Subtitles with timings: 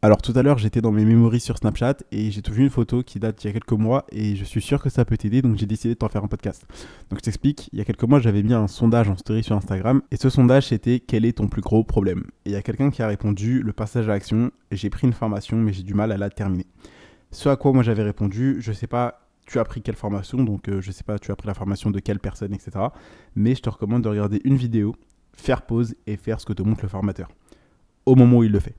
[0.00, 3.02] Alors tout à l'heure, j'étais dans mes mémories sur Snapchat et j'ai vu une photo
[3.02, 5.42] qui date il y a quelques mois et je suis sûr que ça peut t'aider
[5.42, 6.68] donc j'ai décidé de t'en faire un podcast.
[7.10, 9.56] Donc je t'explique, il y a quelques mois, j'avais mis un sondage en story sur
[9.56, 12.22] Instagram et ce sondage c'était quel est ton plus gros problème?
[12.44, 15.12] Et il y a quelqu'un qui a répondu le passage à l'action, j'ai pris une
[15.12, 16.66] formation mais j'ai du mal à la terminer.
[17.32, 20.68] Ce à quoi moi j'avais répondu, je sais pas tu as pris quelle formation, donc
[20.68, 22.70] euh, je sais pas, tu as pris la formation de quelle personne, etc.
[23.34, 24.94] Mais je te recommande de regarder une vidéo,
[25.32, 27.28] faire pause et faire ce que te montre le formateur
[28.06, 28.74] au moment où il le fait.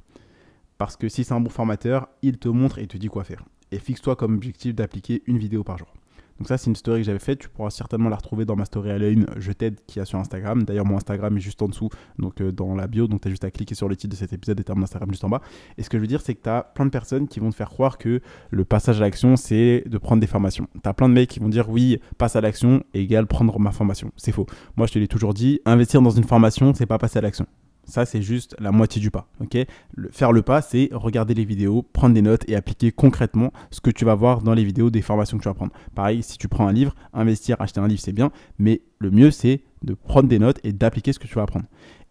[0.80, 3.44] Parce que si c'est un bon formateur, il te montre et te dit quoi faire.
[3.72, 5.94] Et fixe-toi comme objectif d'appliquer une vidéo par jour.
[6.40, 7.40] Donc ça, c'est une story que j'avais faite.
[7.40, 10.20] Tu pourras certainement la retrouver dans ma story à l'œil, je t'aide, qui a sur
[10.20, 10.64] Instagram.
[10.64, 13.08] D'ailleurs, mon Instagram est juste en dessous, donc euh, dans la bio.
[13.08, 14.84] Donc tu as juste à cliquer sur le titre de cet épisode et tu mon
[14.84, 15.42] Instagram juste en bas.
[15.78, 17.50] Et ce que je veux dire, c'est que tu as plein de personnes qui vont
[17.50, 20.68] te faire croire que le passage à l'action, c'est de prendre des formations.
[20.82, 23.72] Tu as plein de mecs qui vont dire oui, passe à l'action égale prendre ma
[23.72, 24.14] formation.
[24.16, 24.46] C'est faux.
[24.78, 27.48] Moi, je te l'ai toujours dit, investir dans une formation, c'est pas passer à l'action.
[27.90, 29.28] Ça, c'est juste la moitié du pas.
[30.12, 33.90] faire le pas, c'est regarder les vidéos, prendre des notes et appliquer concrètement ce que
[33.90, 35.74] tu vas voir dans les vidéos des formations que tu vas prendre.
[35.96, 39.32] Pareil, si tu prends un livre, investir, acheter un livre, c'est bien, mais le mieux,
[39.32, 41.66] c'est de prendre des notes et d'appliquer ce que tu vas apprendre.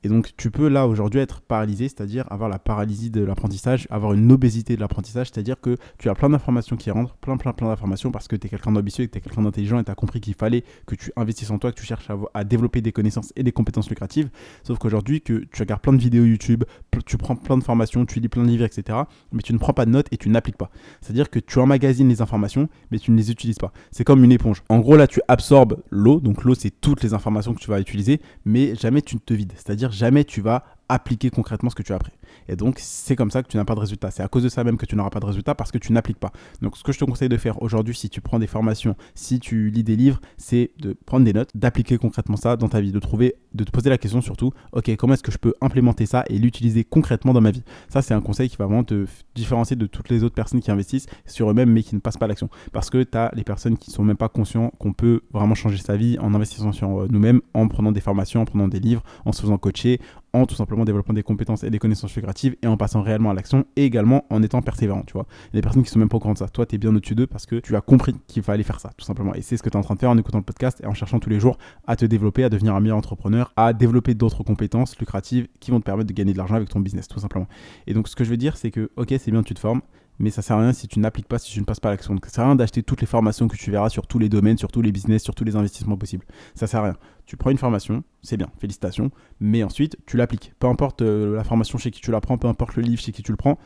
[0.04, 4.12] Et donc, tu peux là aujourd'hui être paralysé, c'est-à-dire avoir la paralysie de l'apprentissage, avoir
[4.12, 7.66] une obésité de l'apprentissage, c'est-à-dire que tu as plein d'informations qui rentrent, plein, plein, plein
[7.68, 9.90] d'informations parce que tu es quelqu'un d'ambitieux et que tu es quelqu'un d'intelligent et tu
[9.90, 12.92] as compris qu'il fallait que tu investisses en toi, que tu cherches à, développer des
[12.92, 14.30] connaissances et des compétences lucratives.
[14.62, 16.62] Sauf qu'aujourd'hui, que tu regardes plein de vidéos YouTube,
[17.04, 18.98] tu prends plein de formations, tu lis plein de livres, etc.
[19.32, 20.70] Mais tu ne prends pas de notes et tu n'appliques pas.
[21.00, 23.72] C'est-à-dire que tu emmagasines les informations, mais tu ne les utilises pas.
[23.90, 24.62] C'est comme une éponge.
[24.68, 26.20] En gros, là, tu absorbes l'eau.
[26.20, 29.34] Donc, l'eau, c'est toutes les informations que tu vas utiliser, mais jamais tu ne te
[29.34, 29.52] vides.
[29.56, 32.12] C'est-à-dire, jamais tu vas appliquer concrètement ce que tu as appris.
[32.48, 34.10] Et donc, c'est comme ça que tu n'as pas de résultat.
[34.10, 35.92] C'est à cause de ça même que tu n'auras pas de résultat parce que tu
[35.92, 36.32] n'appliques pas.
[36.62, 39.40] Donc, ce que je te conseille de faire aujourd'hui, si tu prends des formations, si
[39.40, 42.92] tu lis des livres, c'est de prendre des notes, d'appliquer concrètement ça dans ta vie,
[42.92, 46.06] de trouver, de te poser la question surtout, ok, comment est-ce que je peux implémenter
[46.06, 47.62] ça et l'utiliser concrètement dans ma vie?
[47.88, 50.70] Ça, c'est un conseil qui va vraiment te différencier de toutes les autres personnes qui
[50.70, 52.48] investissent sur eux-mêmes mais qui ne passent pas l'action.
[52.72, 55.78] Parce que tu as les personnes qui sont même pas conscients qu'on peut vraiment changer
[55.78, 59.02] sa vie en investissant sur euh, nous-mêmes, en prenant des formations, en prenant des livres,
[59.24, 60.00] en se faisant coacher,
[60.32, 63.34] en tout simplement développant des compétences et des connaissances lucratives et en passant réellement à
[63.34, 65.26] l'action et également en étant persévérant, tu vois.
[65.44, 66.48] Il y a des personnes qui sont même pas au courant de ça.
[66.48, 68.90] Toi, tu es bien au-dessus d'eux parce que tu as compris qu'il fallait faire ça,
[68.96, 69.34] tout simplement.
[69.34, 70.86] Et c'est ce que tu es en train de faire en écoutant le podcast et
[70.86, 74.14] en cherchant tous les jours à te développer, à devenir un meilleur entrepreneur, à développer
[74.14, 77.20] d'autres compétences lucratives qui vont te permettre de gagner de l'argent avec ton business, tout
[77.20, 77.48] simplement.
[77.86, 79.80] Et donc, ce que je veux dire, c'est que, ok, c'est bien, tu te formes,
[80.18, 81.92] mais ça sert à rien si tu n'appliques pas, si tu ne passes pas à
[81.92, 82.16] l'action.
[82.24, 84.58] Ça sert à rien d'acheter toutes les formations que tu verras sur tous les domaines,
[84.58, 86.26] sur tous les business, sur tous les investissements possibles.
[86.54, 86.96] Ça sert à rien.
[87.26, 90.54] Tu prends une formation, c'est bien, félicitations, mais ensuite tu l'appliques.
[90.58, 93.12] Peu importe euh, la formation chez qui tu la prends, peu importe le livre chez
[93.12, 93.58] qui tu le prends,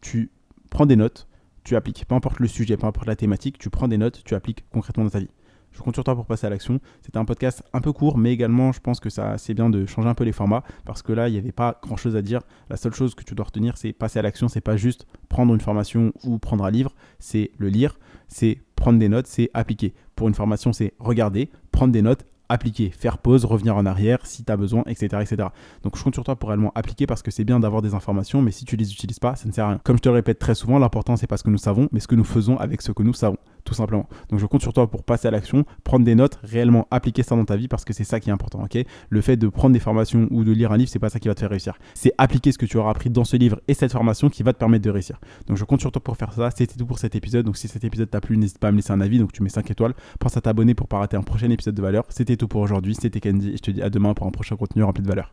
[0.00, 0.30] tu
[0.70, 1.28] prends des notes,
[1.64, 2.04] tu appliques.
[2.06, 5.04] Peu importe le sujet, peu importe la thématique, tu prends des notes, tu appliques concrètement
[5.04, 5.30] dans ta vie.
[5.72, 6.80] Je compte sur toi pour passer à l'action.
[7.02, 9.86] C'était un podcast un peu court, mais également, je pense que ça c'est bien de
[9.86, 12.22] changer un peu les formats parce que là, il n'y avait pas grand chose à
[12.22, 12.40] dire.
[12.68, 14.48] La seule chose que tu dois retenir, c'est passer à l'action.
[14.48, 17.98] C'est pas juste prendre une formation ou prendre un livre, c'est le lire,
[18.28, 19.94] c'est prendre des notes, c'est appliquer.
[20.16, 24.44] Pour une formation, c'est regarder, prendre des notes, appliquer, faire pause, revenir en arrière si
[24.44, 25.48] tu as besoin, etc., etc.
[25.82, 28.42] Donc je compte sur toi pour réellement appliquer parce que c'est bien d'avoir des informations,
[28.42, 29.80] mais si tu les utilises pas, ça ne sert à rien.
[29.84, 32.00] Comme je te le répète très souvent, l'important c'est pas ce que nous savons, mais
[32.00, 34.08] ce que nous faisons avec ce que nous savons, tout simplement.
[34.28, 37.36] Donc je compte sur toi pour passer à l'action, prendre des notes, réellement appliquer ça
[37.36, 38.84] dans ta vie parce que c'est ça qui est important, ok?
[39.08, 41.28] Le fait de prendre des formations ou de lire un livre, c'est pas ça qui
[41.28, 41.78] va te faire réussir.
[41.94, 44.52] C'est appliquer ce que tu auras appris dans ce livre et cette formation qui va
[44.52, 45.20] te permettre de réussir.
[45.46, 46.50] Donc je compte sur toi pour faire ça.
[46.50, 47.46] C'était tout pour cet épisode.
[47.46, 49.18] Donc si cet épisode t'a plu, n'hésite pas à me laisser un avis.
[49.18, 49.94] Donc tu mets 5 étoiles.
[50.18, 52.04] Pense à t'abonner pour pas rater un prochain épisode de valeur.
[52.08, 52.94] C'était tout pour aujourd'hui.
[52.94, 55.32] C'était Candy et je te dis à demain pour un prochain contenu rempli de valeur.